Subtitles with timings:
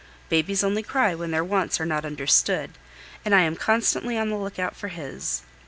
[0.29, 2.71] Babies only cry when their wants are not understood,
[3.23, 5.43] and I am constantly on the lookout for his.